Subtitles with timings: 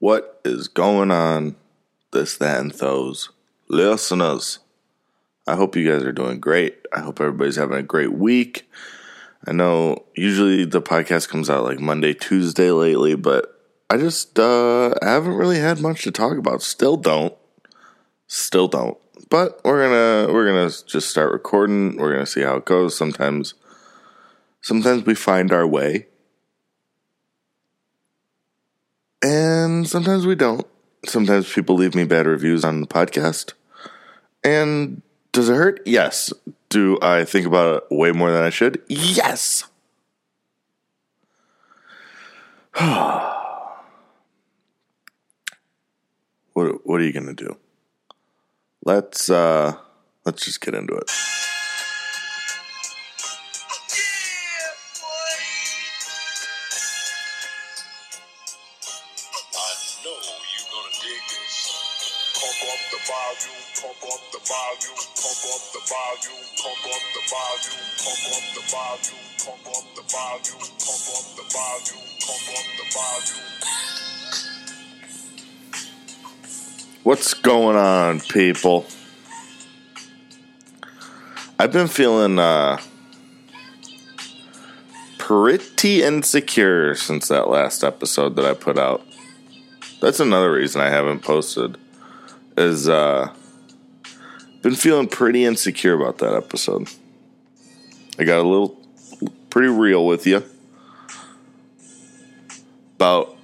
[0.00, 1.56] What is going on,
[2.10, 3.28] this, that, and those
[3.68, 4.58] listeners?
[5.46, 6.78] I hope you guys are doing great.
[6.90, 8.66] I hope everybody's having a great week.
[9.46, 13.60] I know usually the podcast comes out like Monday, Tuesday lately, but
[13.90, 16.62] I just uh, haven't really had much to talk about.
[16.62, 17.34] Still don't.
[18.26, 18.96] Still don't.
[19.28, 21.98] But we're gonna we're gonna just start recording.
[21.98, 22.96] We're gonna see how it goes.
[22.96, 23.52] Sometimes
[24.62, 26.06] sometimes we find our way.
[29.70, 30.66] And sometimes we don't.
[31.06, 33.52] Sometimes people leave me bad reviews on the podcast.
[34.42, 35.00] And
[35.30, 35.80] does it hurt?
[35.86, 36.32] Yes.
[36.70, 38.82] Do I think about it way more than I should?
[38.88, 39.62] Yes.
[46.52, 47.56] what what are you going to do?
[48.84, 49.76] Let's uh
[50.24, 51.08] let's just get into it.
[67.50, 72.66] Volume, pump up the volume, pump up the volume, pump up the volume, pump up
[72.76, 73.48] the volume.
[77.02, 78.86] What's going on, people?
[81.58, 82.78] I've been feeling uh
[85.18, 89.02] pretty insecure since that last episode that I put out.
[90.00, 91.78] That's another reason I haven't posted.
[92.56, 93.32] Is uh
[94.62, 96.88] been feeling pretty insecure about that episode.
[98.20, 98.78] I got a little
[99.48, 100.44] pretty real with you
[102.96, 103.34] about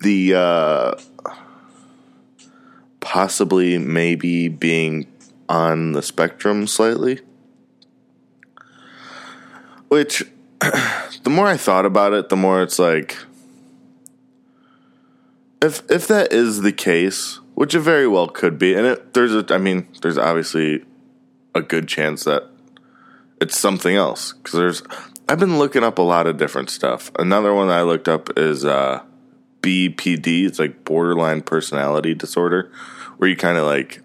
[0.00, 0.94] the uh
[3.00, 5.06] possibly maybe being
[5.48, 7.20] on the spectrum slightly.
[9.88, 10.24] Which
[10.60, 13.16] the more i thought about it the more it's like
[15.62, 19.34] if if that is the case which it very well could be and it there's
[19.34, 20.84] a i mean there's obviously
[21.54, 22.48] a good chance that
[23.40, 24.82] it's something else because there's
[25.28, 28.64] i've been looking up a lot of different stuff another one i looked up is
[28.64, 29.02] uh
[29.64, 30.46] BPD.
[30.46, 32.70] It's like borderline personality disorder,
[33.16, 34.02] where you kind of like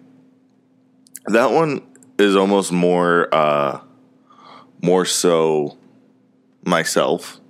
[1.26, 1.82] that one
[2.18, 3.80] is almost more uh
[4.82, 5.76] more so
[6.64, 7.40] myself.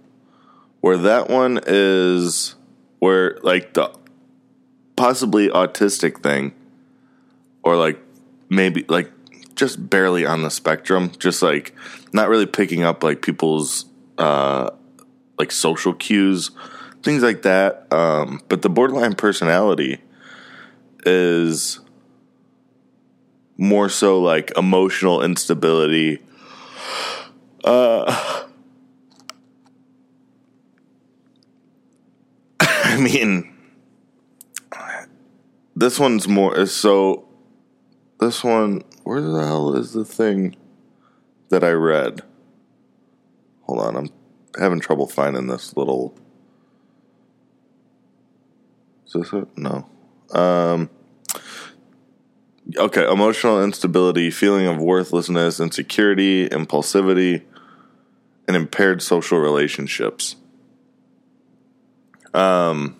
[0.81, 2.57] Where that one is
[2.99, 3.93] where like the
[5.01, 6.53] possibly autistic thing
[7.63, 7.99] or like
[8.51, 9.11] maybe like
[9.55, 11.75] just barely on the spectrum, just like
[12.13, 13.87] not really picking up like people's
[14.19, 14.69] uh
[15.39, 16.51] like social cues
[17.03, 17.93] things like that.
[17.93, 20.01] Um, but the borderline personality
[21.05, 21.81] is
[23.57, 26.23] more so like emotional instability.
[27.65, 28.45] Uh,
[32.61, 33.50] I mean,
[35.81, 37.27] this one's more is so.
[38.21, 40.55] This one, where the hell is the thing
[41.49, 42.21] that I read?
[43.63, 44.11] Hold on, I'm
[44.59, 46.15] having trouble finding this little.
[49.07, 49.49] Is this it?
[49.57, 49.89] No.
[50.33, 50.91] Um,
[52.77, 57.43] okay, emotional instability, feeling of worthlessness, insecurity, impulsivity,
[58.47, 60.37] and impaired social relationships.
[62.35, 63.00] Um,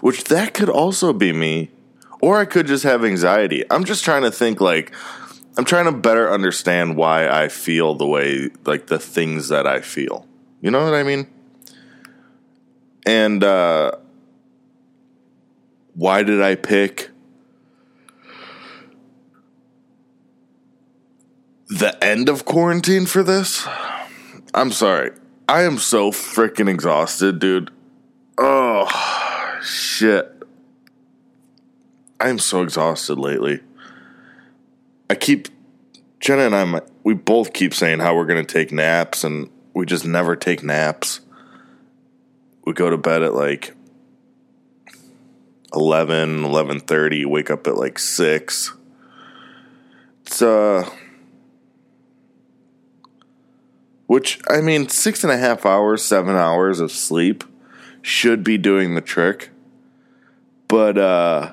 [0.00, 1.70] which that could also be me,
[2.20, 3.64] or I could just have anxiety.
[3.70, 4.92] I'm just trying to think like.
[5.56, 9.80] I'm trying to better understand why I feel the way, like the things that I
[9.80, 10.24] feel.
[10.60, 11.26] You know what I mean?
[13.04, 13.90] And, uh,
[15.94, 17.10] why did I pick
[21.66, 23.66] the end of quarantine for this?
[24.54, 25.10] I'm sorry.
[25.48, 27.72] I am so freaking exhausted, dude.
[28.38, 28.86] Oh,
[29.62, 30.34] shit.
[32.20, 33.60] I am so exhausted lately.
[35.08, 35.48] I keep,
[36.20, 39.86] Jenna and I, we both keep saying how we're going to take naps, and we
[39.86, 41.20] just never take naps.
[42.64, 43.74] We go to bed at like
[45.74, 48.72] 11 11.30 wake up at like 6
[50.22, 50.88] it's uh
[54.06, 57.44] which i mean six and a half hours seven hours of sleep
[58.08, 59.50] should be doing the trick
[60.66, 61.52] but uh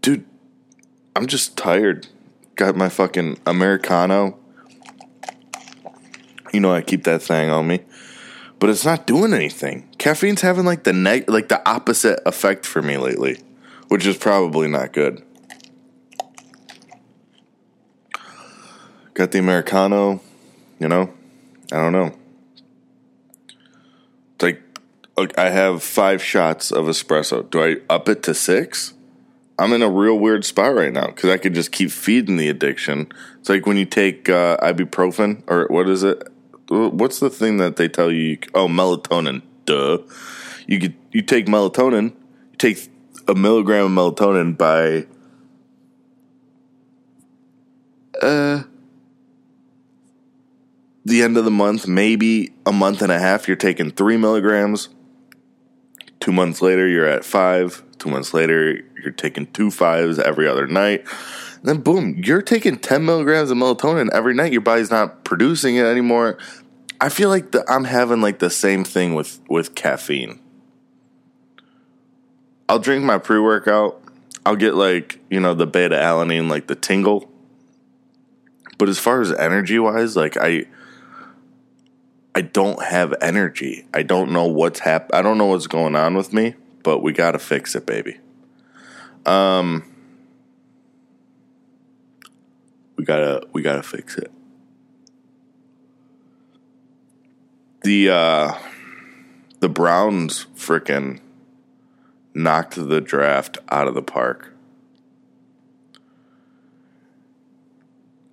[0.00, 0.24] dude
[1.16, 2.06] i'm just tired
[2.54, 4.38] got my fucking americano
[6.52, 7.80] you know i keep that thing on me
[8.60, 9.88] but it's not doing anything.
[9.98, 13.40] Caffeine's having like the neg- like the opposite effect for me lately,
[13.86, 15.22] which is probably not good.
[19.18, 20.20] got the Americano,
[20.78, 21.12] you know?
[21.72, 22.14] I don't know.
[24.34, 24.62] It's like,
[25.36, 27.48] I have five shots of espresso.
[27.50, 28.94] Do I up it to six?
[29.58, 32.48] I'm in a real weird spot right now because I could just keep feeding the
[32.48, 33.10] addiction.
[33.40, 36.22] It's like when you take uh, ibuprofen, or what is it?
[36.68, 38.38] What's the thing that they tell you?
[38.54, 39.42] Oh, melatonin.
[39.64, 39.98] Duh.
[40.68, 42.12] You could you take melatonin.
[42.52, 42.88] You take
[43.26, 45.06] a milligram of melatonin by
[48.22, 48.62] uh
[51.08, 53.48] the end of the month, maybe a month and a half.
[53.48, 54.88] You're taking three milligrams.
[56.20, 57.82] Two months later, you're at five.
[57.98, 61.04] Two months later, you're taking two fives every other night.
[61.56, 64.52] And then boom, you're taking 10 milligrams of melatonin every night.
[64.52, 66.38] Your body's not producing it anymore.
[67.00, 70.40] I feel like the, I'm having like the same thing with, with caffeine.
[72.68, 74.00] I'll drink my pre workout.
[74.44, 77.30] I'll get like, you know, the beta alanine, like the tingle.
[78.78, 80.66] But as far as energy wise, like I,
[82.38, 83.84] I don't have energy.
[83.92, 86.54] I don't know what's hap- I don't know what's going on with me,
[86.84, 88.20] but we got to fix it, baby.
[89.26, 89.82] Um
[92.94, 94.30] we got to we got to fix it.
[97.82, 98.52] The uh
[99.58, 101.18] the Browns freaking
[102.34, 104.54] knocked the draft out of the park.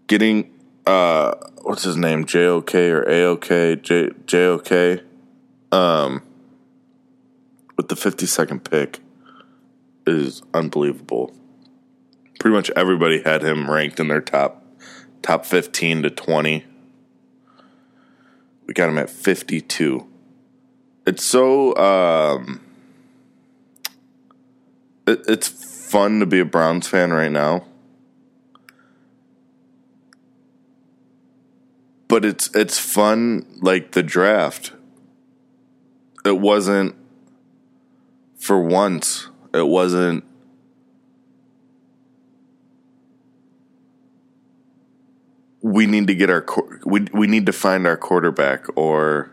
[0.06, 0.55] Getting
[0.88, 1.34] uh
[1.64, 5.04] what's his name JOK or AOK J JOK
[5.72, 6.22] um
[7.78, 9.00] with the 52nd pick
[10.08, 11.34] is unbelievable.
[12.40, 14.64] Pretty much everybody had him ranked in their top
[15.22, 16.66] top 15 to 20.
[18.68, 20.08] We got him at 52.
[21.08, 22.62] It's so um
[25.08, 27.66] it, it's fun to be a Browns fan right now.
[32.16, 34.72] But it's it's fun like the draft.
[36.24, 36.96] It wasn't
[38.38, 40.24] for once, it wasn't
[45.62, 46.46] we need to get our
[46.86, 49.30] we we need to find our quarterback or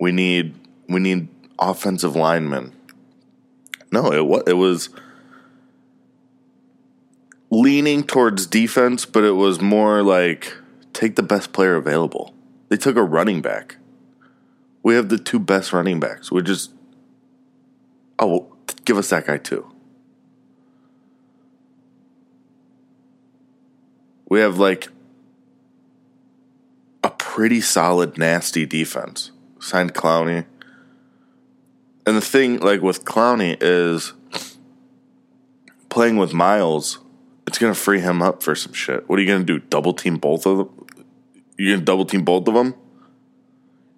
[0.00, 0.54] we need
[0.88, 1.28] we need
[1.58, 2.72] offensive linemen.
[3.92, 4.88] No, it was it was
[7.50, 10.56] leaning towards defense, but it was more like
[10.96, 12.34] take the best player available.
[12.68, 13.76] They took a running back.
[14.82, 16.32] We have the two best running backs.
[16.32, 16.72] We just
[18.18, 19.70] oh, well, give us that guy too.
[24.28, 24.88] We have like
[27.04, 29.30] a pretty solid, nasty defense.
[29.60, 30.46] Signed Clowney.
[32.06, 34.12] And the thing, like with Clowney, is
[35.88, 36.98] playing with Myles,
[37.46, 39.08] it's going to free him up for some shit.
[39.08, 39.64] What are you going to do?
[39.70, 40.85] Double team both of them?
[41.56, 42.74] You're going to double team both of them?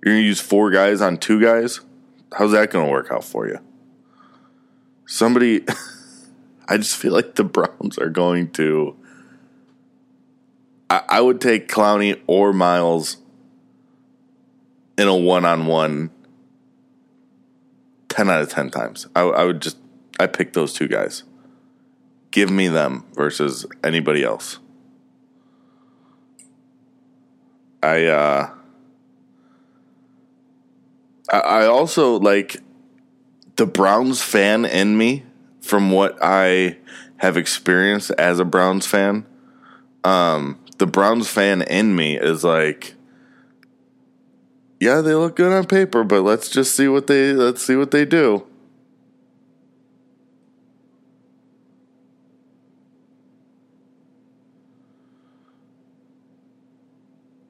[0.04, 1.80] You're going to use four guys on two guys?
[2.36, 3.58] How's that going to work out for you?
[5.06, 5.64] Somebody,
[6.68, 8.96] I just feel like the Browns are going to.
[10.90, 13.16] I, I would take Clowney or Myles
[14.96, 16.10] in a one on one
[18.08, 19.06] 10 out of 10 times.
[19.14, 19.78] I, I would just,
[20.18, 21.22] I pick those two guys.
[22.30, 24.58] Give me them versus anybody else.
[27.82, 28.50] I, uh,
[31.30, 32.56] I, also like
[33.56, 35.24] the Browns fan in me
[35.60, 36.78] from what I
[37.18, 39.26] have experienced as a Browns fan.
[40.04, 42.94] Um, the Browns fan in me is like,
[44.80, 47.90] yeah, they look good on paper, but let's just see what they let's see what
[47.90, 48.47] they do.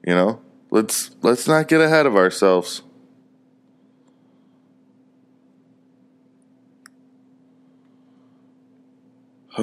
[0.05, 0.41] You know,
[0.71, 2.83] let's let's not get ahead of ourselves.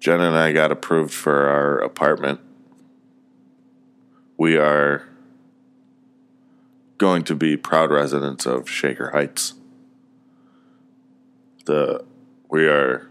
[0.00, 2.40] Jen and I got approved for our apartment.
[4.36, 5.08] We are
[6.98, 9.54] going to be proud residents of Shaker Heights.
[11.64, 12.04] The
[12.48, 13.08] we are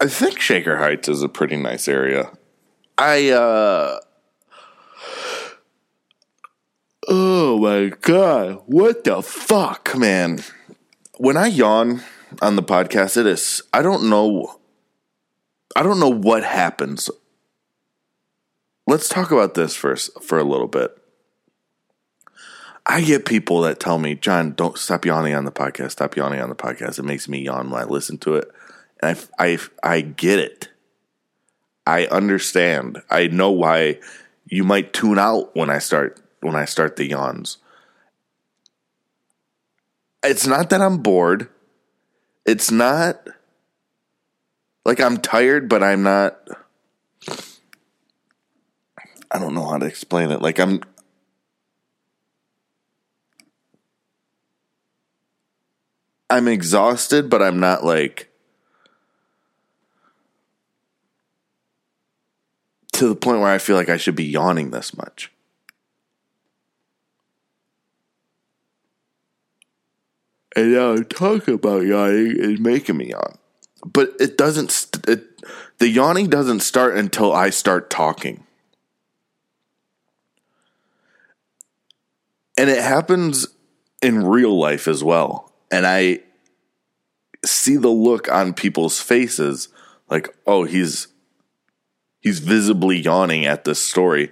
[0.00, 2.30] I think Shaker Heights is a pretty nice area.
[2.96, 3.98] I uh
[7.10, 10.40] Oh my god, what the fuck, man?
[11.16, 12.02] When I yawn
[12.42, 14.60] on the podcast, it is I don't know
[15.74, 17.10] I don't know what happens.
[18.86, 20.96] Let's talk about this first for a little bit.
[22.86, 25.90] I get people that tell me, John, don't stop yawning on the podcast.
[25.90, 26.98] Stop yawning on the podcast.
[26.98, 28.50] It makes me yawn when I listen to it.
[29.02, 30.68] I, I, I get it.
[31.86, 33.02] I understand.
[33.10, 33.98] I know why
[34.46, 37.58] you might tune out when I start when I start the yawns.
[40.22, 41.48] It's not that I'm bored.
[42.44, 43.26] It's not
[44.84, 46.36] like I'm tired, but I'm not
[49.30, 50.42] I don't know how to explain it.
[50.42, 50.82] Like I'm
[56.30, 58.30] I'm exhausted, but I'm not like
[62.98, 65.30] to the point where I feel like I should be yawning this much.
[70.56, 73.38] And now talking about yawning is making me yawn.
[73.86, 75.24] But it doesn't, st- it,
[75.78, 78.42] the yawning doesn't start until I start talking.
[82.56, 83.46] And it happens
[84.02, 85.52] in real life as well.
[85.70, 86.18] And I
[87.46, 89.68] see the look on people's faces
[90.10, 91.06] like, oh, he's
[92.20, 94.30] he's visibly yawning at this story.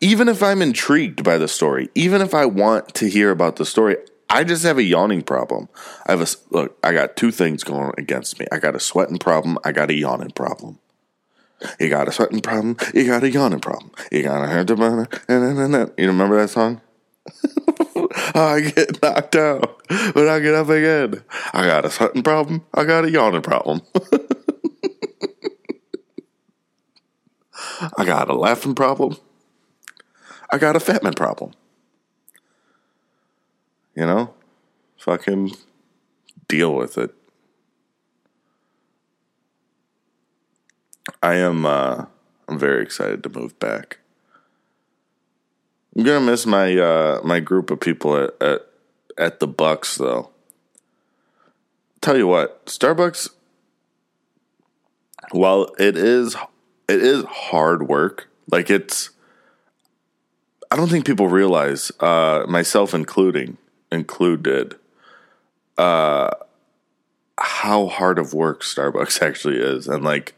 [0.00, 3.64] Even if I'm intrigued by the story, even if I want to hear about the
[3.64, 3.96] story,
[4.28, 5.68] I just have a yawning problem.
[6.06, 6.78] I have a look.
[6.82, 8.46] I got two things going against me.
[8.52, 9.58] I got a sweating problem.
[9.64, 10.78] I got a yawning problem.
[11.80, 12.76] You got a sweating problem.
[12.92, 13.92] You got a yawning problem.
[14.12, 16.80] You got a head to You remember that song?
[18.34, 21.22] I get knocked out, but I get up again.
[21.52, 22.64] I got a sweating problem.
[22.74, 23.82] I got a yawning problem.
[27.96, 29.16] I got a laughing problem.
[30.50, 31.52] I got a fat man problem.
[33.94, 34.34] You know?
[34.98, 35.52] Fucking
[36.48, 37.14] deal with it.
[41.22, 42.06] I am uh
[42.48, 43.98] I'm very excited to move back.
[45.96, 48.66] I'm gonna miss my uh my group of people at at,
[49.18, 50.30] at the Bucks though.
[52.00, 53.30] Tell you what, Starbucks
[55.32, 56.36] while it is
[56.88, 58.28] it is hard work.
[58.50, 59.10] Like it's
[60.70, 63.56] I don't think people realize, uh, myself including
[63.92, 64.76] included,
[65.78, 66.30] uh,
[67.38, 69.86] how hard of work Starbucks actually is.
[69.86, 70.34] And like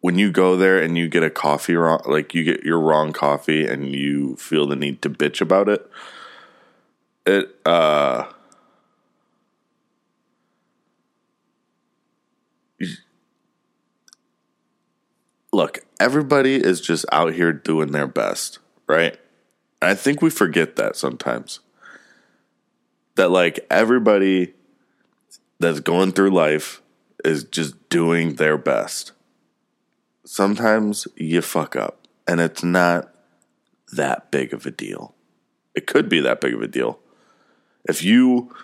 [0.00, 3.12] when you go there and you get a coffee wrong, like you get your wrong
[3.12, 5.90] coffee and you feel the need to bitch about it,
[7.26, 8.26] it, uh,
[15.52, 19.16] look, everybody is just out here doing their best, right?
[19.82, 21.60] I think we forget that sometimes.
[23.16, 24.54] That like everybody
[25.58, 26.80] that's going through life
[27.22, 29.12] is just doing their best.
[30.24, 33.14] Sometimes you fuck up and it's not
[33.92, 35.14] that big of a deal.
[35.74, 36.98] It could be that big of a deal.
[37.88, 38.54] If you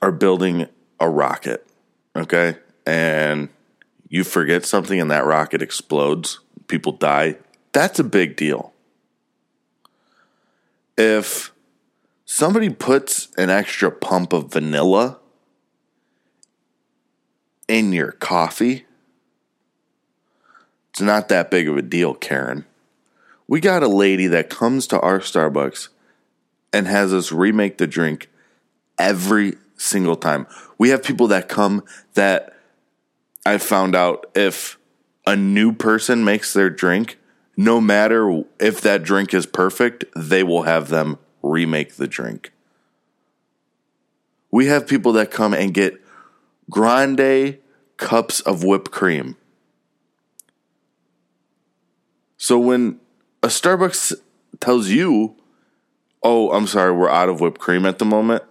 [0.00, 0.68] are building
[1.00, 1.66] a rocket,
[2.14, 3.48] okay, and
[4.08, 7.36] you forget something and that rocket explodes, people die,
[7.72, 8.72] that's a big deal.
[10.96, 11.52] If
[12.24, 15.18] somebody puts an extra pump of vanilla
[17.68, 18.86] in your coffee,
[20.90, 22.64] it's not that big of a deal, Karen.
[23.46, 25.88] We got a lady that comes to our Starbucks
[26.72, 28.28] and has us remake the drink
[28.98, 30.46] every single time.
[30.76, 31.84] We have people that come
[32.14, 32.57] that
[33.48, 34.78] I found out if
[35.26, 37.18] a new person makes their drink,
[37.56, 42.52] no matter if that drink is perfect, they will have them remake the drink.
[44.50, 45.98] We have people that come and get
[46.68, 47.58] grande
[47.96, 49.36] cups of whipped cream.
[52.36, 53.00] So when
[53.42, 54.12] a Starbucks
[54.60, 55.36] tells you,
[56.22, 58.42] oh, I'm sorry, we're out of whipped cream at the moment,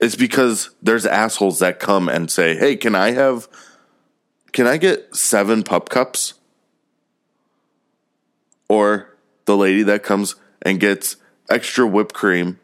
[0.00, 3.48] it's because there's assholes that come and say, hey, can I have
[4.52, 6.34] can I get seven pup cups?
[8.68, 11.16] Or the lady that comes and gets
[11.50, 12.58] extra whipped cream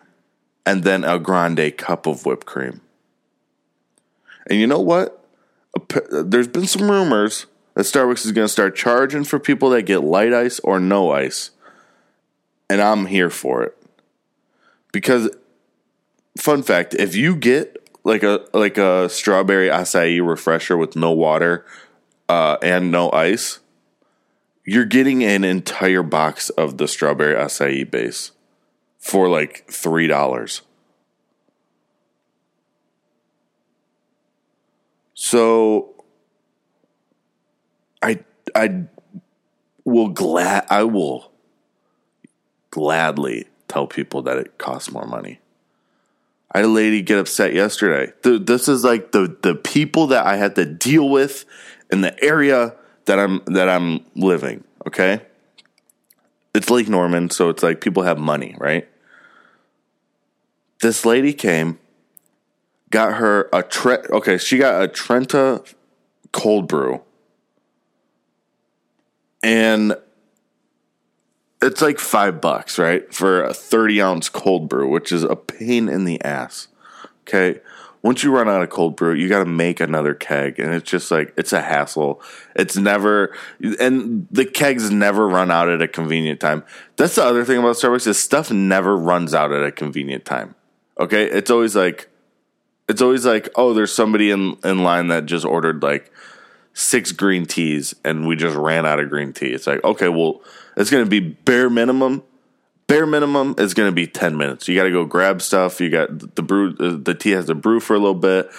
[0.64, 2.80] and then a grande cup of whipped cream.
[4.49, 5.25] And you know what?
[6.11, 10.02] There's been some rumors that Starbucks is going to start charging for people that get
[10.02, 11.50] light ice or no ice.
[12.71, 13.76] And I'm here for it.
[14.92, 15.30] Because
[16.37, 17.78] fun fact, if you get
[18.09, 21.65] like a like a strawberry acai refresher with no water
[22.29, 23.61] uh, and no ice,
[24.65, 28.33] you're getting an entire box of the strawberry acai base
[28.99, 30.62] for like three dollars.
[35.12, 36.03] So
[38.03, 38.25] I
[38.55, 38.85] I
[39.85, 41.31] will glad I will
[42.71, 45.41] gladly tell people that it costs more money.
[46.52, 48.12] I had a lady get upset yesterday.
[48.23, 51.45] Th- This is like the the people that I had to deal with
[51.90, 52.75] in the area
[53.05, 54.64] that I'm that I'm living.
[54.87, 55.21] Okay,
[56.55, 58.88] it's Lake Norman, so it's like people have money, right?
[60.81, 61.78] This lady came,
[62.90, 65.62] got her a Tre- okay, she got a Trenta
[66.33, 67.02] cold brew,
[69.43, 69.97] and
[71.61, 75.88] it's like five bucks, right, for a thirty ounce cold brew, which is a pain
[75.88, 76.69] in the ass.
[77.23, 77.61] Okay,
[78.03, 80.88] once you run out of cold brew, you got to make another keg, and it's
[80.88, 82.23] just like it's a hassle.
[82.55, 83.35] It's never,
[83.81, 86.65] and the kegs never run out at a convenient time.
[86.97, 90.55] That's the other thing about Starbucks is stuff never runs out at a convenient time.
[90.99, 92.09] Okay, it's always like,
[92.88, 96.12] it's always like, oh, there's somebody in in line that just ordered like
[96.79, 99.49] six green teas, and we just ran out of green tea.
[99.49, 100.41] It's like, okay, well,
[100.77, 102.23] it's going to be bare minimum
[102.89, 104.67] bare minimum is going to be 10 minutes.
[104.67, 105.81] You got to go grab stuff.
[105.81, 108.51] You got the brew, the tea has to brew for a little bit.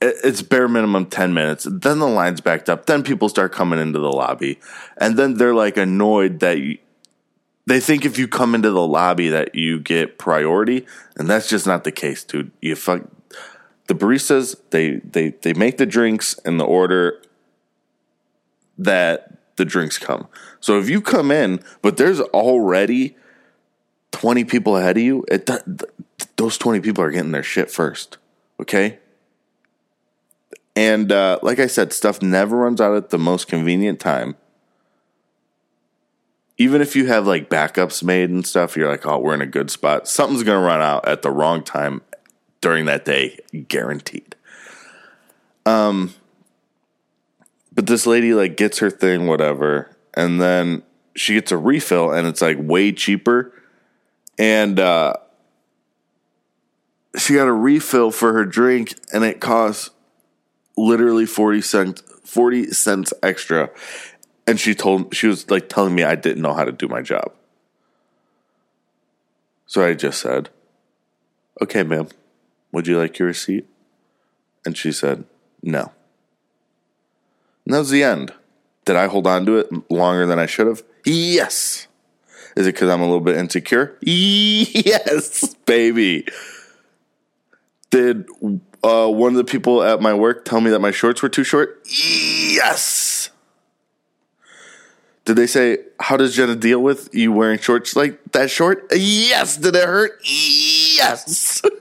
[0.00, 1.68] It's bare minimum 10 minutes.
[1.70, 2.86] Then the line's backed up.
[2.86, 4.58] Then people start coming into the lobby.
[4.96, 6.78] And then they're like annoyed that you,
[7.66, 10.86] they think if you come into the lobby that you get priority.
[11.16, 12.50] And that's just not the case, dude.
[12.60, 13.02] You fuck
[13.86, 17.20] the baristas, they, they, they make the drinks and the order
[18.78, 20.28] that the drinks come.
[20.60, 23.16] So if you come in, but there's already
[24.12, 25.90] 20 people ahead of you, it, th- th-
[26.36, 28.18] those 20 people are getting their shit first.
[28.60, 28.98] Okay?
[30.76, 34.36] And uh, like I said, stuff never runs out at the most convenient time.
[36.56, 39.46] Even if you have like backups made and stuff, you're like, oh, we're in a
[39.46, 40.08] good spot.
[40.08, 42.02] Something's going to run out at the wrong time
[42.60, 43.38] during that day,
[43.68, 44.36] guaranteed.
[45.66, 46.14] Um,
[47.74, 50.82] but this lady like gets her thing, whatever, and then
[51.16, 53.52] she gets a refill, and it's like way cheaper
[54.38, 55.14] and uh,
[57.16, 59.90] she got a refill for her drink, and it costs
[60.76, 63.70] literally forty cents, forty cents extra.
[64.46, 67.00] And she told she was like telling me I didn't know how to do my
[67.00, 67.32] job.
[69.66, 70.50] So I just said,
[71.62, 72.08] "Okay, ma'am,
[72.72, 73.66] would you like your receipt?"
[74.66, 75.24] And she said,
[75.62, 75.92] "No."
[77.64, 78.32] And that was the end.
[78.84, 80.82] Did I hold on to it longer than I should have?
[81.04, 81.86] Yes.
[82.56, 83.96] Is it because I'm a little bit insecure?
[84.00, 86.26] Yes, baby.
[87.90, 88.28] Did
[88.82, 91.44] uh, one of the people at my work tell me that my shorts were too
[91.44, 91.80] short?
[91.86, 93.30] Yes.
[95.24, 98.86] Did they say, How does Jenna deal with you wearing shorts like that short?
[98.92, 99.56] Yes.
[99.56, 100.20] Did it hurt?
[100.22, 101.62] Yes.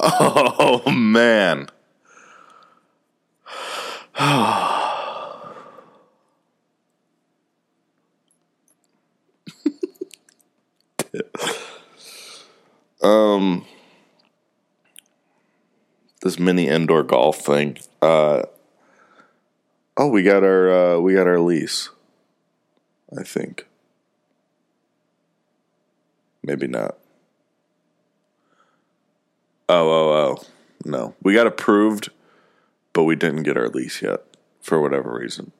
[0.00, 1.68] oh, man.
[13.02, 13.64] um,
[16.22, 17.78] this mini indoor golf thing.
[18.02, 18.42] Uh,
[20.00, 21.90] oh, we got our uh, we got our lease.
[23.16, 23.66] I think.
[26.42, 26.96] Maybe not.
[29.68, 30.46] Oh, oh, oh.
[30.84, 31.14] No.
[31.22, 32.08] We got approved,
[32.92, 34.24] but we didn't get our lease yet
[34.60, 35.52] for whatever reason.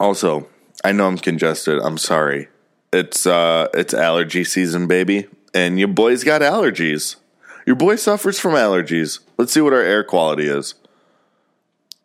[0.00, 0.48] Also,
[0.82, 1.78] I know I'm congested.
[1.80, 2.48] I'm sorry.
[2.92, 5.28] It's uh it's allergy season, baby.
[5.54, 7.16] And your boy's got allergies.
[7.66, 9.20] Your boy suffers from allergies.
[9.38, 10.74] Let's see what our air quality is.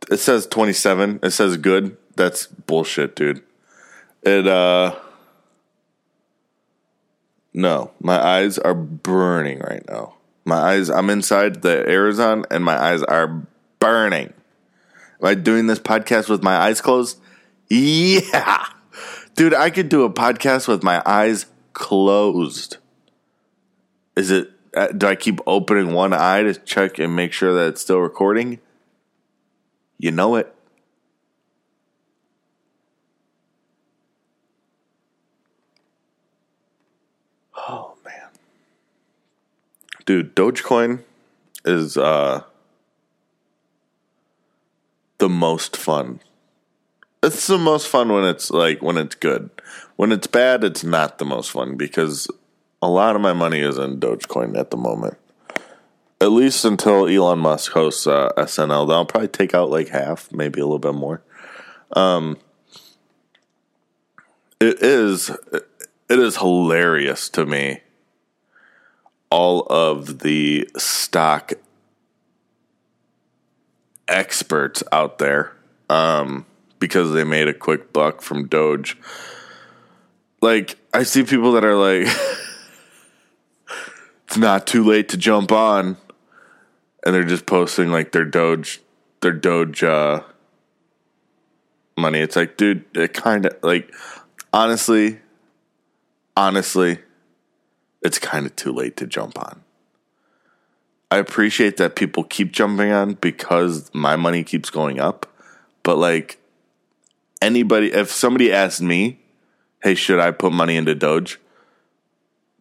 [0.09, 1.19] It says 27.
[1.23, 1.97] It says good.
[2.15, 3.43] That's bullshit, dude.
[4.23, 4.95] It uh
[7.53, 10.15] no, my eyes are burning right now.
[10.45, 11.83] My eyes, I'm inside the
[12.21, 13.43] on, and my eyes are
[13.79, 14.33] burning.
[15.21, 17.19] Am I doing this podcast with my eyes closed?
[17.69, 18.65] Yeah.
[19.35, 22.77] Dude, I could do a podcast with my eyes closed.
[24.15, 27.69] Is it, uh, do I keep opening one eye to check and make sure that
[27.69, 28.59] it's still recording?
[29.99, 30.55] You know it.
[37.55, 38.29] Oh man.
[40.05, 41.03] Dude, Dogecoin
[41.65, 42.43] is uh
[45.17, 46.21] the most fun.
[47.21, 49.49] It's the most fun when it's like when it's good.
[49.97, 52.29] When it's bad, it's not the most fun because
[52.81, 55.17] a lot of my money is in Dogecoin at the moment.
[56.21, 60.31] At least until Elon Musk hosts uh, SNL, then I'll probably take out like half,
[60.31, 61.21] maybe a little bit more.
[61.93, 62.37] Um,
[64.59, 65.29] it is
[66.09, 67.81] it is hilarious to me
[69.29, 71.53] all of the stock
[74.07, 75.55] experts out there
[75.89, 76.45] um,
[76.79, 78.97] because they made a quick buck from Doge.
[80.41, 82.07] Like, I see people that are like,
[84.27, 85.97] it's not too late to jump on.
[87.05, 88.81] And they're just posting like their Doge,
[89.21, 90.21] their Doge uh,
[91.97, 92.19] money.
[92.19, 93.93] It's like, dude, it kind of like,
[94.51, 95.19] honestly,
[96.35, 96.99] honestly,
[98.01, 99.61] it's kind of too late to jump on.
[101.11, 105.25] I appreciate that people keep jumping on because my money keeps going up.
[105.83, 106.39] But like
[107.41, 109.19] anybody, if somebody asked me,
[109.81, 111.39] hey, should I put money into Doge?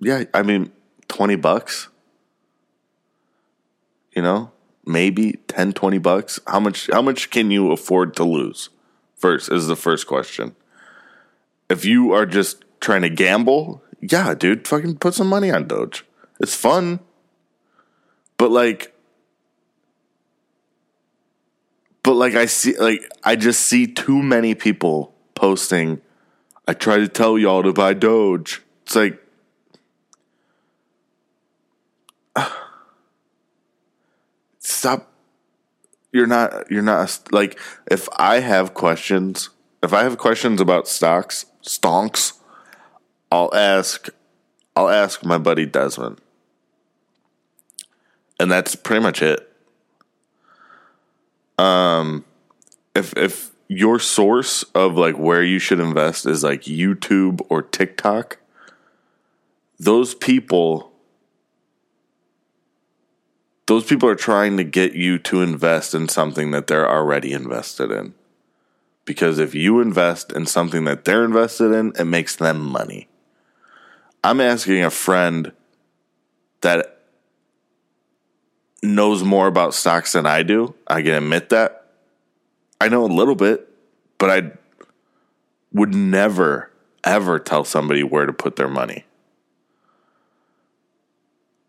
[0.01, 0.72] Yeah, I mean,
[1.09, 1.88] 20 bucks.
[4.18, 4.50] You know,
[4.85, 6.40] maybe 10, 20 bucks.
[6.48, 8.68] How much, how much can you afford to lose?
[9.14, 10.57] First is the first question.
[11.70, 16.04] If you are just trying to gamble, yeah, dude, fucking put some money on Doge.
[16.40, 16.98] It's fun.
[18.38, 18.92] But like
[22.02, 26.00] but like I see like I just see too many people posting
[26.66, 28.62] I try to tell y'all to buy Doge.
[28.83, 29.22] It's like
[34.68, 35.12] stop
[36.12, 37.59] you're not you're not like
[37.90, 39.50] if I have questions
[39.83, 42.35] if I have questions about stocks stonks
[43.31, 44.09] I'll ask
[44.74, 46.20] I'll ask my buddy Desmond
[48.38, 49.44] and that's pretty much it.
[51.59, 52.24] Um,
[52.94, 58.38] if if your source of like where you should invest is like YouTube or TikTok,
[59.78, 60.92] those people
[63.68, 67.90] those people are trying to get you to invest in something that they're already invested
[67.90, 68.14] in.
[69.04, 73.09] Because if you invest in something that they're invested in, it makes them money.
[74.24, 75.52] I'm asking a friend
[76.62, 77.02] that
[78.83, 80.74] knows more about stocks than I do.
[80.87, 81.90] I can admit that.
[82.81, 83.68] I know a little bit,
[84.16, 84.52] but I
[85.74, 86.70] would never,
[87.04, 89.04] ever tell somebody where to put their money.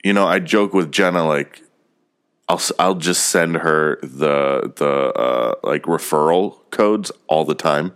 [0.01, 1.61] You know, I joke with Jenna like,
[2.49, 7.95] I'll I'll just send her the the uh, like referral codes all the time.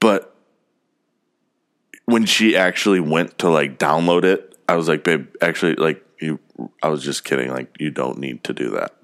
[0.00, 0.34] But
[2.06, 6.40] when she actually went to like download it, I was like, babe, actually, like you
[6.82, 7.50] I was just kidding.
[7.50, 8.94] Like you don't need to do that.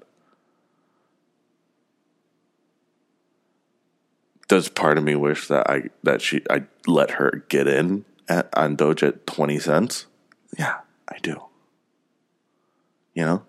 [4.47, 8.49] Does part of me wish that I that she I let her get in at,
[8.57, 10.07] on Doge at twenty cents?
[10.57, 11.44] Yeah, I do.
[13.15, 13.43] You know,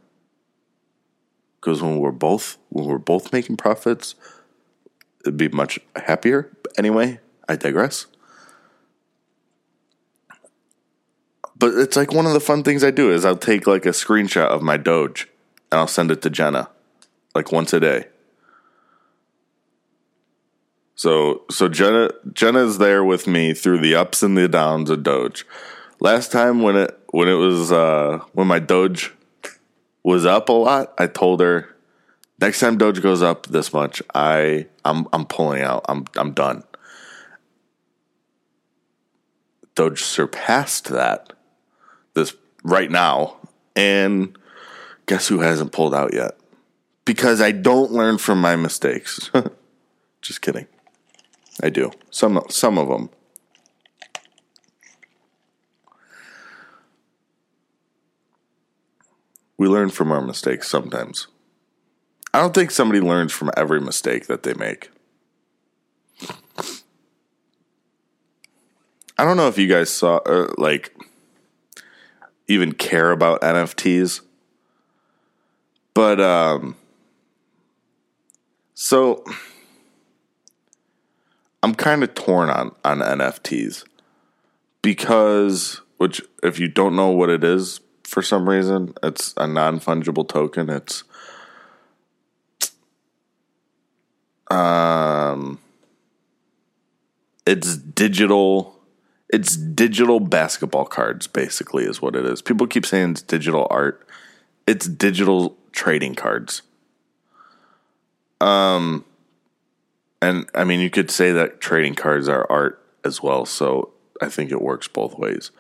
[1.61, 4.15] because when we're both when we're both making profits,
[5.23, 6.51] it'd be much happier.
[6.79, 8.07] Anyway, I digress.
[11.59, 13.91] But it's like one of the fun things I do is I'll take like a
[13.91, 15.29] screenshot of my Doge
[15.73, 16.69] and I'll send it to Jenna
[17.35, 18.07] like once a day.
[20.95, 25.47] So so Jenna Jenna's there with me through the ups and the downs of Doge.
[25.99, 29.13] Last time when it when it was uh when my Doge
[30.07, 31.75] was up a lot, I told her
[32.41, 35.85] next time Doge goes up this much, I I'm I'm pulling out.
[35.89, 36.63] I'm I'm done.
[39.75, 41.33] Doge surpassed that
[42.15, 43.37] this right now.
[43.75, 44.39] And
[45.07, 46.39] guess who hasn't pulled out yet?
[47.05, 49.29] Because I don't learn from my mistakes.
[50.23, 50.69] Just kidding.
[51.61, 51.91] I do.
[52.11, 53.11] Some some of them.
[59.59, 61.29] We learn from our mistakes sometimes.
[62.35, 64.91] I don't think somebody learns from every mistake that they make.
[69.19, 70.95] I don't know if you guys saw, uh, like,
[72.49, 74.21] even care about NFTs.
[75.95, 76.77] But um
[78.75, 79.25] so
[81.63, 83.85] I'm kind of torn on on NFTs
[84.83, 90.29] because which if you don't know what it is for some reason, it's a non-fungible
[90.29, 90.71] token.
[90.71, 91.03] It's
[94.49, 95.59] um
[97.45, 98.79] it's digital
[99.29, 102.43] it's digital basketball cards basically is what it is.
[102.43, 104.07] People keep saying it's digital art.
[104.69, 106.63] It's digital trading cards.
[108.41, 109.05] Um
[110.23, 113.91] and i mean you could say that trading cards are art as well so
[114.23, 115.51] i think it works both ways.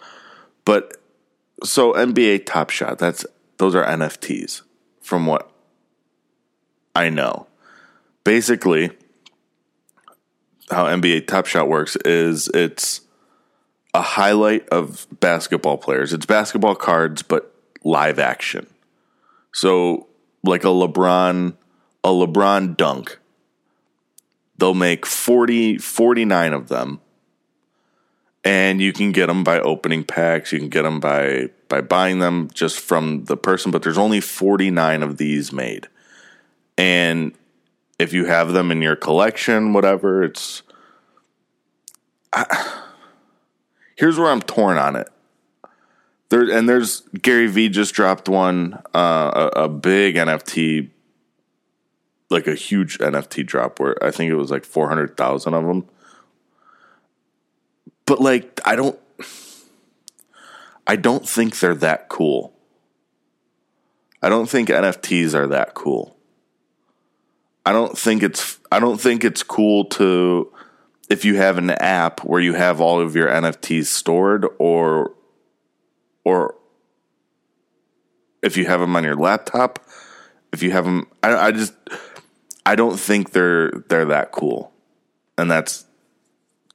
[0.65, 0.97] But
[1.65, 3.25] so nba top shot that's
[3.59, 4.63] those are nfts
[5.01, 5.51] from what
[6.95, 7.47] i know
[8.25, 8.91] basically
[10.71, 13.01] how nba top shot works is it's
[13.97, 16.13] a highlight of basketball players.
[16.13, 18.67] It's basketball cards, but live action.
[19.55, 20.07] So,
[20.45, 21.55] like a LeBron,
[22.05, 23.19] a LeBron dunk,
[24.59, 27.01] they'll make 40, 49 of them.
[28.47, 30.53] And you can get them by opening packs.
[30.53, 33.73] You can get them by by buying them just from the person.
[33.73, 35.89] But there's only 49 of these made,
[36.79, 37.35] and
[37.99, 40.63] if you have them in your collection, whatever, it's.
[42.33, 42.83] I,
[43.97, 45.09] here's where I'm torn on it.
[46.29, 50.91] There and there's Gary Vee just dropped one, uh, a, a big NFT,
[52.31, 55.65] like a huge NFT drop where I think it was like four hundred thousand of
[55.65, 55.89] them.
[58.07, 58.99] But like, I don't,
[60.87, 62.53] I don't think they're that cool.
[64.23, 66.17] I don't think NFTs are that cool.
[67.67, 70.53] I don't think it's I don't think it's cool to
[71.11, 75.13] if you have an app where you have all of your NFTs stored or
[76.25, 76.55] or
[78.41, 79.85] if you have them on your laptop,
[80.53, 81.75] if you have them I, I just
[82.65, 84.73] I don't think they're they're that cool.
[85.37, 85.87] And that's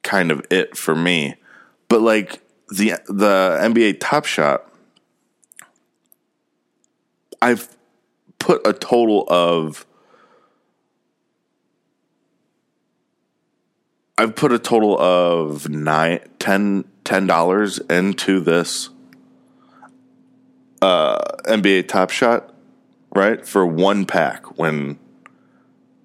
[0.04, 1.36] kind of it for me.
[1.88, 4.72] But like the the NBA Top Shot
[7.42, 7.76] I've
[8.38, 9.86] put a total of
[14.18, 18.90] I've put a total of nine, ten, ten dollars into this
[20.84, 22.54] uh, NBA Top Shot,
[23.16, 23.44] right?
[23.44, 25.00] For one pack when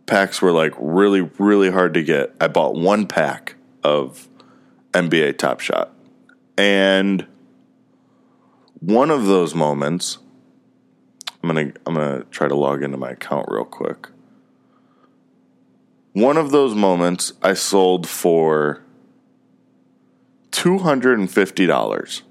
[0.07, 2.35] packs were like really, really hard to get.
[2.41, 3.56] I bought one pack
[3.87, 4.29] of
[4.93, 5.93] NBA Top Shot.
[6.59, 7.27] And
[8.81, 10.19] one of those moments,
[11.43, 14.09] I'm gonna I'm gonna try to log into my account real quick.
[16.15, 18.83] One of those moments I sold for
[20.51, 22.23] two hundred and fifty dollars.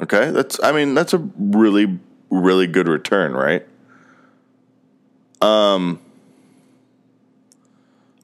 [0.00, 3.66] Okay, that's I mean that's a really really good return, right?
[5.40, 6.00] Um,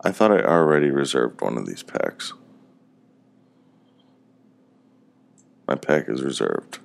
[0.02, 2.32] I thought I already reserved one of these packs.
[5.66, 6.78] My pack is reserved.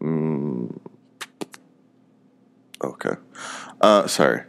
[0.00, 0.78] Mm.
[2.82, 3.16] Okay.
[3.80, 4.44] Uh, sorry.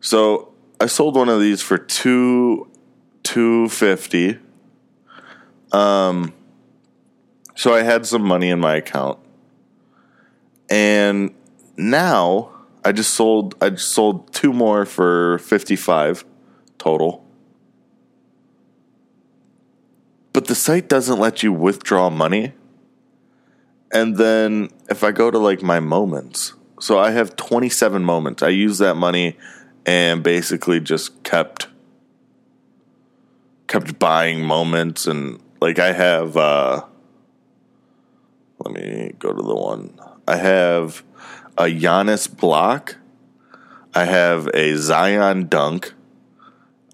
[0.00, 2.70] So I sold one of these for two
[3.22, 4.38] two fifty.
[5.72, 6.32] Um.
[7.56, 9.18] So I had some money in my account,
[10.70, 11.34] and
[11.76, 12.55] now
[12.86, 13.56] I just sold.
[13.60, 16.24] I just sold two more for fifty five
[16.78, 17.26] total.
[20.32, 22.52] But the site doesn't let you withdraw money.
[23.92, 28.42] And then if I go to like my moments, so I have 27 moments.
[28.42, 29.36] I used that money
[29.84, 31.66] and basically just kept
[33.66, 36.84] kept buying moments and like I have uh
[38.60, 39.98] let me go to the one.
[40.28, 41.02] I have
[41.58, 42.96] a Giannis block.
[43.94, 45.94] I have a Zion dunk.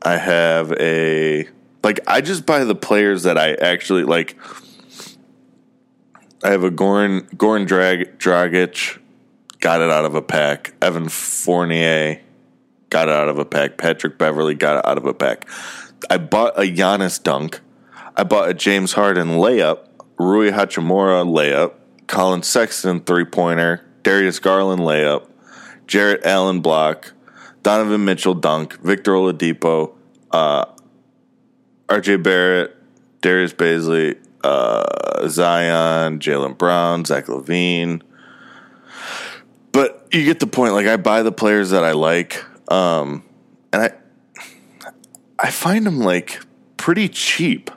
[0.03, 1.49] I have a
[1.83, 4.37] like I just buy the players that I actually like.
[6.45, 8.99] I have a Goran Goran Drag Dragic,
[9.61, 10.75] got it out of a pack.
[10.83, 12.21] Evan Fournier
[12.91, 13.79] got it out of a pack.
[13.79, 15.49] Patrick Beverley got it out of a pack.
[16.11, 17.61] I bought a Giannis dunk.
[18.17, 19.87] I bought a James Harden layup.
[20.19, 21.75] Rui Hachimura layup.
[22.07, 23.85] Collin Sexton three pointer.
[24.03, 25.29] Darius Garland layup.
[25.87, 27.13] Jarrett Allen block.
[27.63, 28.81] Donovan Mitchell dunk.
[28.81, 29.93] Victor Oladipo.
[30.31, 30.65] Uh,
[31.89, 32.77] RJ Barrett.
[33.21, 34.19] Darius Bazley.
[34.43, 36.19] Uh, Zion.
[36.19, 37.05] Jaylen Brown.
[37.05, 38.03] Zach LaVine.
[39.73, 40.75] But you get the point.
[40.75, 43.25] Like I buy the players that I like, um,
[43.73, 43.91] and I
[45.39, 46.41] I find them like
[46.77, 47.71] pretty cheap.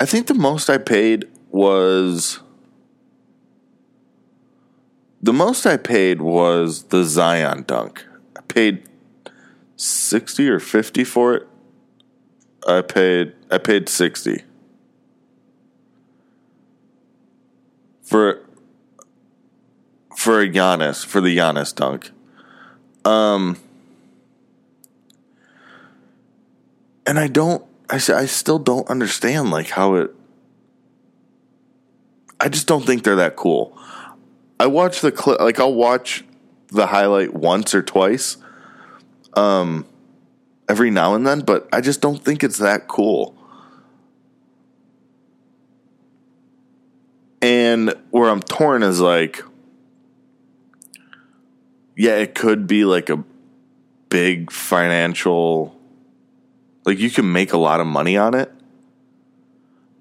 [0.00, 2.40] I think the most I paid was
[5.24, 8.04] the most I paid was the Zion dunk.
[8.36, 8.82] I paid
[9.74, 11.48] sixty or fifty for it.
[12.68, 14.44] I paid I paid sixty
[18.02, 18.44] for
[20.14, 22.10] for a Giannis for the Giannis dunk.
[23.06, 23.56] Um,
[27.06, 27.64] and I don't.
[27.88, 30.14] I I still don't understand like how it.
[32.38, 33.74] I just don't think they're that cool.
[34.64, 35.40] I watch the clip.
[35.40, 36.24] Like I'll watch
[36.68, 38.38] the highlight once or twice.
[39.34, 39.84] Um,
[40.70, 43.36] every now and then, but I just don't think it's that cool.
[47.42, 49.44] And where I'm torn is like,
[51.94, 53.22] yeah, it could be like a
[54.08, 55.78] big financial
[56.86, 58.50] Like you can make a lot of money on it.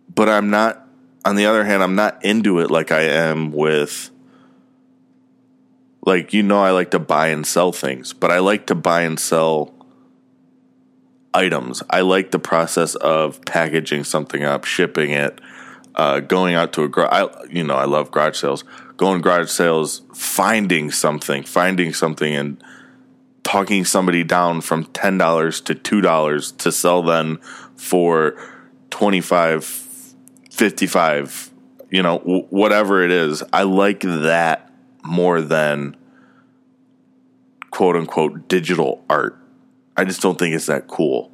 [0.08, 0.88] But I'm not
[1.26, 4.10] on the other hand, I'm not into it like I am with
[6.06, 9.02] like you know I like to buy and sell things, but I like to buy
[9.02, 9.74] and sell
[11.34, 11.82] items.
[11.90, 15.40] I like the process of packaging something up, shipping it,
[15.96, 17.32] uh, going out to a garage.
[17.50, 18.64] You know, I love garage sales.
[18.98, 22.64] Going garage sales, finding something, finding something, and
[23.44, 27.38] talking somebody down from ten dollars to two dollars to sell then
[27.76, 28.36] for
[28.90, 29.64] twenty five,
[30.52, 31.50] fifty five.
[31.90, 33.42] You know, w- whatever it is.
[33.54, 34.73] I like that
[35.04, 35.96] more than
[37.72, 39.38] quote unquote digital art.
[39.96, 41.32] I just don't think it's that cool.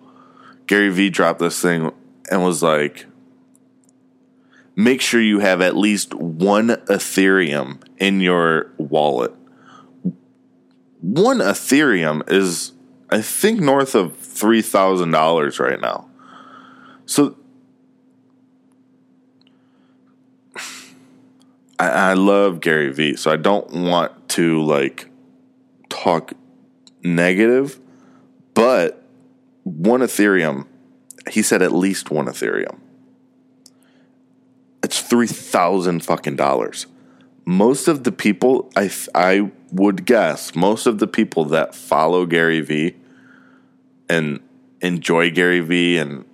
[0.68, 1.92] Gary Vee dropped this thing
[2.30, 3.06] and was like,
[4.76, 9.34] make sure you have at least one Ethereum in your wallet.
[11.02, 12.74] One Ethereum is,
[13.10, 16.10] I think, north of $3,000 right now.
[17.06, 17.36] So
[21.80, 25.10] I, I love Gary Vee, so I don't want to like
[25.88, 26.34] talk
[27.02, 27.80] negative,
[28.54, 29.04] but
[29.64, 30.68] one Ethereum,
[31.32, 32.80] he said at least one Ethereum.
[34.84, 36.86] It's three thousand fucking dollars.
[37.46, 42.62] Most of the people, I I would guess, most of the people that follow Gary
[42.62, 42.96] Vee
[44.10, 44.40] and
[44.82, 46.26] enjoy Gary Vee and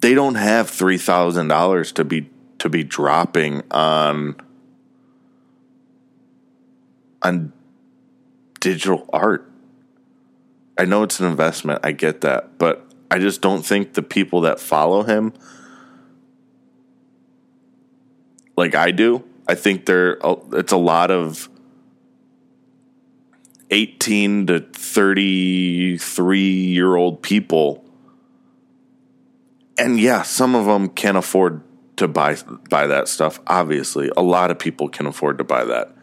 [0.00, 4.36] they don't have three thousand dollars to be to be dropping on
[7.22, 7.52] on
[8.60, 9.50] digital art.
[10.76, 14.42] I know it's an investment, I get that, but I just don't think the people
[14.42, 15.32] that follow him
[18.56, 21.48] like I do, I think there uh, it's a lot of
[23.70, 27.84] 18 to 33 year old people
[29.76, 31.62] and yeah, some of them can afford
[31.96, 32.36] to buy
[32.68, 33.40] buy that stuff.
[33.46, 35.94] Obviously, a lot of people can afford to buy that,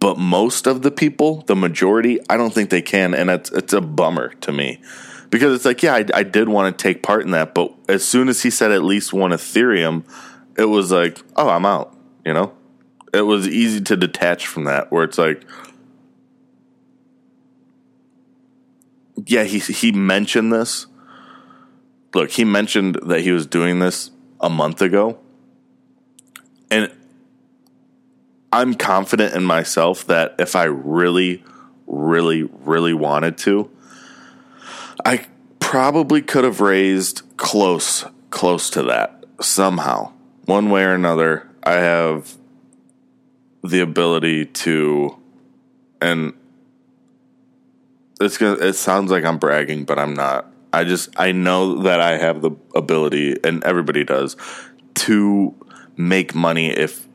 [0.00, 3.72] but most of the people, the majority, I don't think they can, and it's it's
[3.72, 4.80] a bummer to me
[5.30, 8.06] because it's like, yeah, I, I did want to take part in that, but as
[8.06, 10.04] soon as he said at least one Ethereum,
[10.56, 11.96] it was like, oh, I'm out.
[12.24, 12.52] You know,
[13.12, 15.44] it was easy to detach from that, where it's like.
[19.26, 20.86] Yeah, he he mentioned this.
[22.14, 25.18] Look, he mentioned that he was doing this a month ago
[26.70, 26.92] and
[28.52, 31.44] I'm confident in myself that if I really,
[31.86, 33.70] really, really wanted to,
[35.04, 35.26] I
[35.60, 40.12] probably could have raised close, close to that somehow.
[40.46, 42.36] One way or another, I have
[43.62, 45.16] the ability to,
[46.00, 46.32] and
[48.20, 50.50] it's gonna, it sounds like I'm bragging, but I'm not.
[50.72, 54.36] I just, I know that I have the ability, and everybody does,
[54.94, 55.54] to
[55.98, 57.06] make money if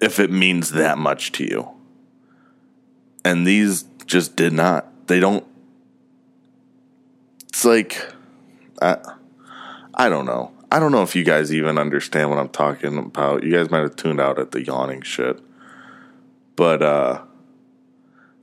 [0.00, 1.68] if it means that much to you.
[3.24, 5.08] And these just did not.
[5.08, 5.44] They don't
[7.48, 8.12] It's like
[8.80, 8.98] I
[9.94, 10.52] I don't know.
[10.70, 13.42] I don't know if you guys even understand what I'm talking about.
[13.42, 15.40] You guys might have tuned out at the yawning shit.
[16.54, 17.22] But uh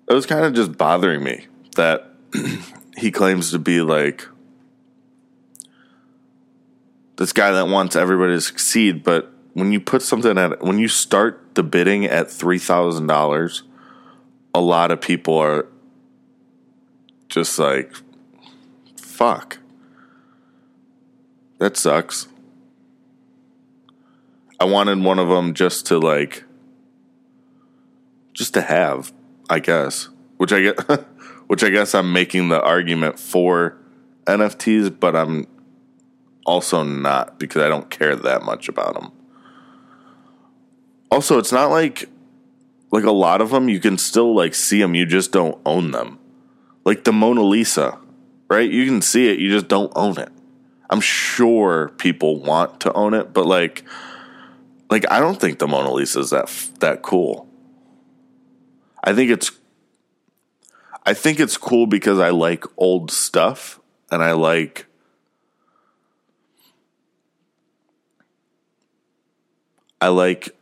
[0.09, 2.11] it was kind of just bothering me that
[2.97, 4.27] he claims to be like
[7.17, 10.87] this guy that wants everybody to succeed, but when you put something at when you
[10.87, 13.63] start the bidding at three thousand dollars,
[14.53, 15.67] a lot of people are
[17.29, 17.93] just like,
[18.97, 19.59] "Fuck,
[21.59, 22.27] that sucks."
[24.59, 26.45] I wanted one of them just to like,
[28.33, 29.11] just to have,
[29.49, 30.07] I guess.
[30.37, 30.79] Which I get,
[31.47, 33.77] which I guess I'm making the argument for
[34.25, 35.47] NFTs, but I'm
[36.45, 39.11] also not because I don't care that much about them.
[41.11, 42.09] Also, it's not like
[42.91, 45.91] like a lot of them you can still like see them, you just don't own
[45.91, 46.19] them.
[46.85, 47.97] Like the Mona Lisa,
[48.49, 48.69] right?
[48.69, 50.29] You can see it, you just don't own it.
[50.89, 53.83] I'm sure people want to own it, but like
[54.89, 57.47] like I don't think the Mona Lisa is that that cool.
[59.03, 59.51] I think it's
[61.05, 63.79] I think it's cool because I like old stuff
[64.11, 64.85] and I like
[70.03, 70.53] I like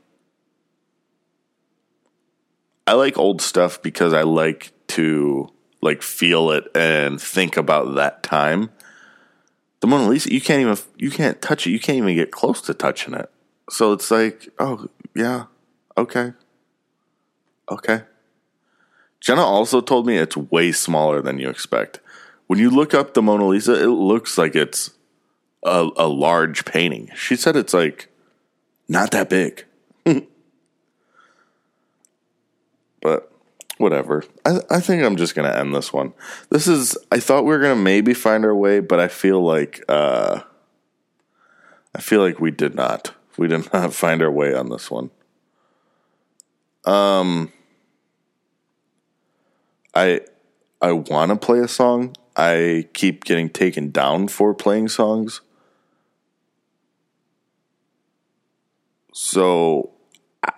[2.85, 8.21] I like old stuff because I like to like feel it and think about that
[8.21, 8.69] time.
[9.79, 11.71] The Mona Lisa, you can't even you can't touch it.
[11.71, 13.31] You can't even get close to touching it.
[13.71, 14.85] So it's like, oh
[15.15, 15.45] yeah,
[15.97, 16.33] okay,
[17.67, 18.03] okay.
[19.21, 21.99] Jenna also told me it's way smaller than you expect.
[22.45, 24.91] When you look up the Mona Lisa, it looks like it's
[25.63, 27.09] a, a large painting.
[27.15, 28.10] She said it's like
[28.91, 29.63] not that big.
[33.01, 33.31] but
[33.77, 34.25] whatever.
[34.45, 36.11] I, I think I'm just gonna end this one.
[36.49, 39.81] This is I thought we were gonna maybe find our way, but I feel like
[39.87, 40.41] uh
[41.95, 43.13] I feel like we did not.
[43.37, 45.09] We did not find our way on this one.
[46.83, 47.53] Um
[49.95, 50.19] I
[50.81, 52.13] I wanna play a song.
[52.35, 55.39] I keep getting taken down for playing songs.
[59.11, 59.91] So
[60.43, 60.53] I,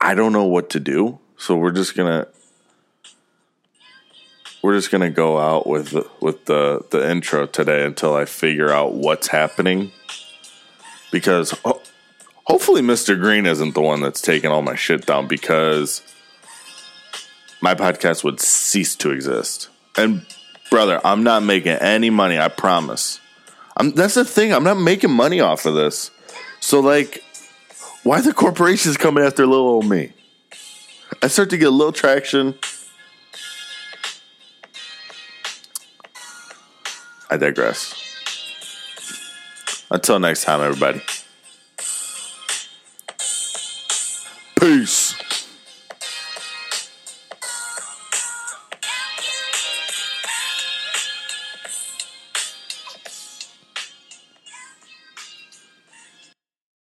[0.00, 1.18] I don't know what to do.
[1.36, 2.28] So we're just gonna
[4.62, 8.94] we're just gonna go out with with the the intro today until I figure out
[8.94, 9.90] what's happening.
[11.10, 11.82] Because ho-
[12.44, 13.18] hopefully Mr.
[13.20, 16.02] Green isn't the one that's taking all my shit down because
[17.60, 19.68] my podcast would cease to exist.
[19.96, 20.24] And
[20.70, 23.20] brother, I'm not making any money, I promise.
[23.76, 26.10] I'm that's the thing, I'm not making money off of this.
[26.60, 27.22] So like
[28.02, 30.12] why the corporations coming after little old me?
[31.22, 32.58] I start to get a little traction.
[37.30, 37.94] I digress.
[39.90, 41.02] Until next time, everybody.
[44.58, 45.21] Peace.